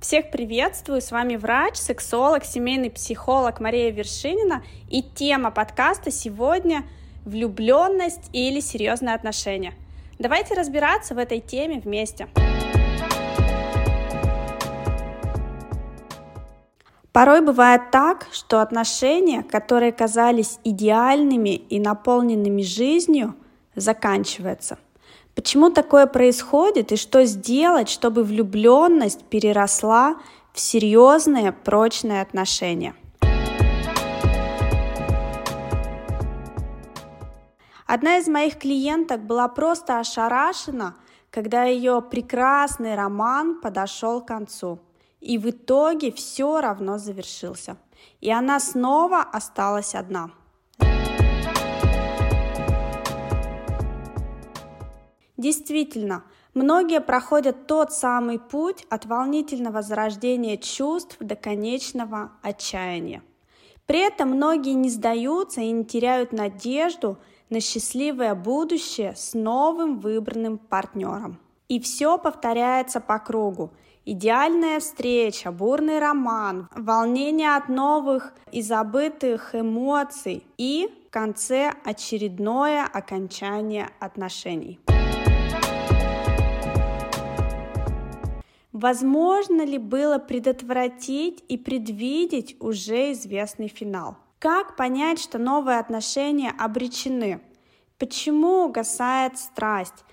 [0.00, 6.84] Всех приветствую, с вами врач, сексолог, семейный психолог Мария Вершинина и тема подкаста сегодня
[7.26, 9.74] влюбленность или серьезные отношения.
[10.18, 12.28] Давайте разбираться в этой теме вместе.
[17.14, 23.36] Порой бывает так, что отношения, которые казались идеальными и наполненными жизнью,
[23.76, 24.78] заканчиваются.
[25.36, 30.16] Почему такое происходит и что сделать, чтобы влюбленность переросла
[30.52, 32.96] в серьезные прочные отношения?
[37.86, 40.96] Одна из моих клиенток была просто ошарашена,
[41.30, 44.80] когда ее прекрасный роман подошел к концу.
[45.24, 47.76] И в итоге все равно завершился.
[48.20, 50.30] И она снова осталась одна–
[55.36, 63.22] Действительно, многие проходят тот самый путь от волнительного зарождения чувств до конечного отчаяния.
[63.84, 67.18] При этом многие не сдаются и не теряют надежду
[67.50, 71.38] на счастливое будущее с новым выбранным партнером.
[71.68, 73.72] И все повторяется по кругу.
[74.04, 83.88] Идеальная встреча, бурный роман, волнение от новых и забытых эмоций и в конце очередное окончание
[84.00, 84.78] отношений.
[88.72, 94.18] Возможно ли было предотвратить и предвидеть уже известный финал?
[94.38, 97.40] Как понять, что новые отношения обречены?
[97.98, 100.04] Почему угасает страсть?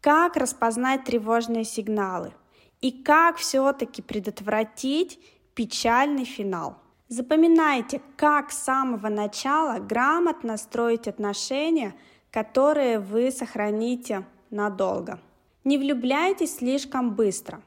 [0.00, 2.32] Как распознать тревожные сигналы?
[2.80, 5.18] И как все-таки предотвратить
[5.54, 6.76] печальный финал?
[7.08, 11.96] Запоминайте, как с самого начала грамотно строить отношения,
[12.30, 15.18] которые вы сохраните надолго.
[15.64, 17.60] Не влюбляйтесь слишком быстро.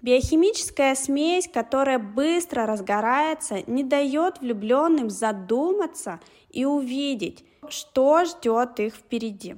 [0.00, 6.18] Биохимическая смесь, которая быстро разгорается, не дает влюбленным задуматься
[6.48, 9.56] и увидеть, что ждет их впереди.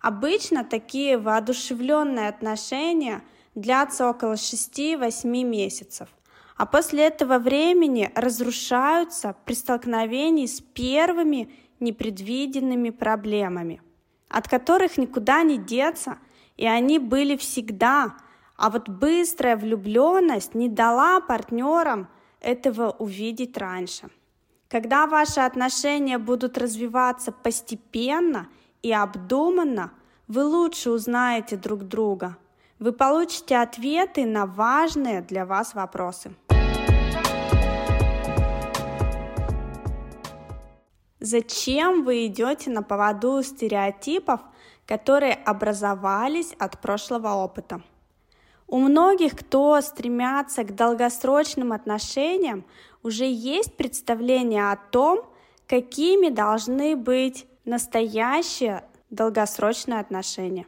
[0.00, 3.22] Обычно такие воодушевленные отношения
[3.54, 6.08] длятся около 6-8 месяцев,
[6.56, 13.82] а после этого времени разрушаются при столкновении с первыми непредвиденными проблемами,
[14.28, 16.18] от которых никуда не деться,
[16.56, 18.16] и они были всегда–
[18.60, 22.10] а вот быстрая влюбленность не дала партнерам
[22.40, 24.10] этого увидеть раньше.
[24.68, 28.48] Когда ваши отношения будут развиваться постепенно
[28.82, 29.92] и обдуманно,
[30.28, 32.36] вы лучше узнаете друг друга.
[32.78, 36.34] Вы получите ответы на важные для вас вопросы.
[41.20, 44.40] Зачем вы идете на поводу стереотипов,
[44.86, 47.82] которые образовались от прошлого опыта?
[48.66, 52.64] У многих, кто стремятся к долгосрочным отношениям,
[53.02, 55.26] уже есть представление о том,
[55.66, 60.66] какими должны быть настоящие долгосрочные отношения.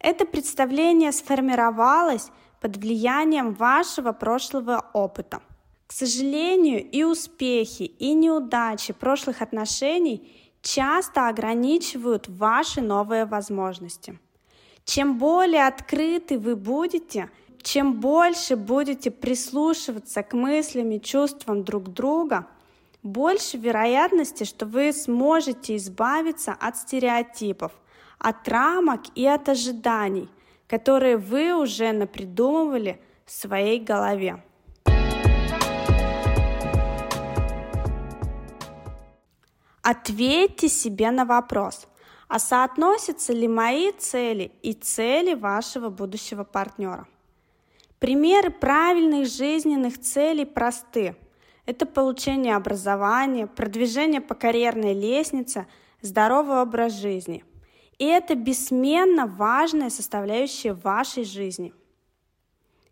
[0.00, 5.40] Это представление сформировалось под влиянием вашего прошлого опыта.
[5.86, 14.18] К сожалению, и успехи, и неудачи прошлых отношений часто ограничивают ваши новые возможности–
[14.88, 17.28] чем более открыты вы будете,
[17.60, 22.46] чем больше будете прислушиваться к мыслям и чувствам друг друга,
[23.02, 27.72] больше вероятности, что вы сможете избавиться от стереотипов,
[28.18, 30.28] от рамок и от ожиданий,
[30.66, 34.42] которые вы уже напридумывали в своей голове.
[39.82, 41.86] Ответьте себе на вопрос–
[42.28, 47.08] а соотносятся ли мои цели и цели вашего будущего партнера.
[47.98, 51.16] Примеры правильных жизненных целей просты.
[51.68, 55.66] Это получение образования, продвижение по карьерной лестнице,
[56.00, 57.44] здоровый образ жизни.
[57.98, 61.74] И это бессменно важная составляющая вашей жизни.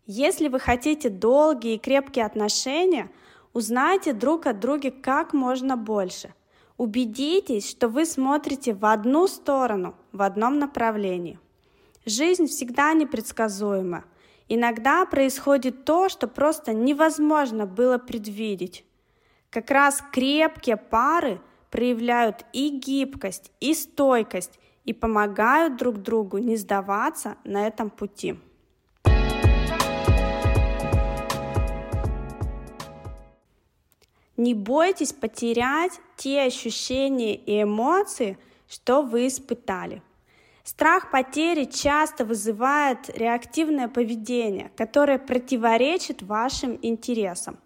[0.05, 3.09] Если вы хотите долгие и крепкие отношения,
[3.51, 6.35] узнайте друг от друга как можно больше–
[6.77, 11.39] Убедитесь, что вы смотрите в одну сторону, в одном направлении.
[12.05, 14.05] Жизнь всегда непредсказуема.
[14.49, 18.85] Иногда происходит то, что просто невозможно было предвидеть.
[19.49, 27.35] Как раз крепкие пары проявляют и гибкость, и стойкость, и помогают друг другу не сдаваться
[27.43, 28.39] на этом пути.
[34.37, 38.37] Не бойтесь потерять те ощущения и эмоции,
[38.69, 40.01] что вы испытали.
[40.67, 47.57] Страх потери часто вызывает реактивное поведение, которое противоречит вашим интересам.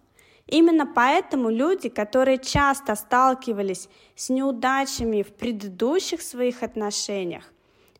[0.46, 7.52] Именно поэтому люди, которые часто сталкивались с неудачами в предыдущих своих отношениях,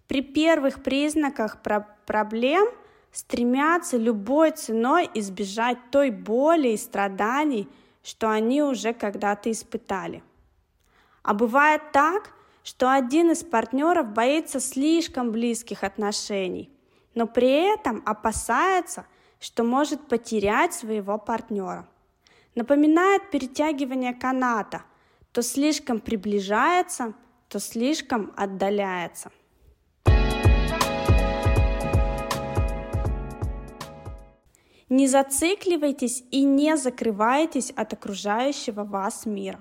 [0.07, 2.69] при первых признаках про проблем
[3.11, 7.69] стремятся любой ценой избежать той боли и страданий,
[8.05, 10.23] что они уже когда-то испытали.
[11.25, 12.33] А бывает так,
[12.63, 16.71] что один из партнеров боится слишком близких отношений,
[17.15, 19.07] но при этом опасается,
[19.41, 21.89] что может потерять своего партнера.
[22.55, 24.83] Напоминает перетягивание каната,
[25.33, 27.15] то слишком приближается,
[27.49, 29.33] то слишком отдаляется.
[34.89, 39.59] Не зацикливайтесь и не закрывайтесь от окружающего вас мира.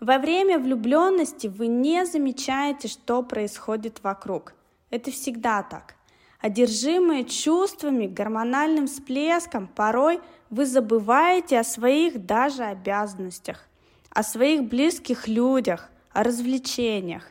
[0.00, 4.54] Во время влюбленности вы не замечаете, что происходит вокруг.
[4.90, 5.96] Это всегда так.
[6.40, 13.66] Одержимые чувствами, гормональным всплеском, порой вы забываете о своих даже обязанностях,
[14.10, 17.24] о своих близких людях, о развлечениях.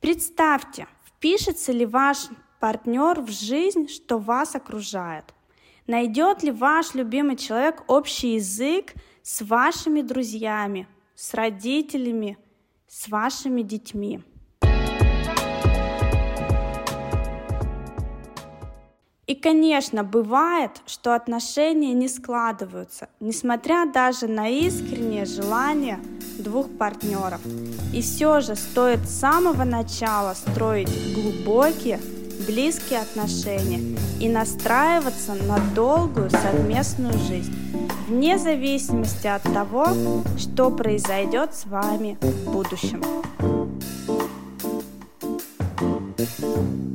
[0.00, 2.26] Представьте, впишется ли ваш
[2.58, 5.26] партнер в жизнь, что вас окружает.
[5.86, 10.88] Найдет ли ваш любимый человек общий язык с вашими друзьями,
[11.20, 12.38] с родителями,
[12.88, 14.22] с вашими детьми.
[19.26, 26.00] И, конечно, бывает, что отношения не складываются, несмотря даже на искреннее желание
[26.38, 27.42] двух партнеров.
[27.92, 32.00] И все же стоит с самого начала строить глубокие,
[32.46, 37.54] близкие отношения и настраиваться на долгую совместную жизнь
[38.10, 39.86] вне зависимости от того,
[40.36, 43.02] что произойдет с вами в будущем.
[46.18, 46.89] Thank you.